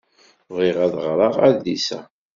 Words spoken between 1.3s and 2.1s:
adlis-a.